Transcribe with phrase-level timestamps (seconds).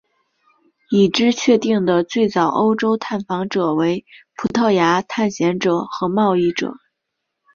[0.89, 4.03] 已知确定的最早欧洲探访者为
[4.35, 6.73] 葡萄牙探险者和贸易者。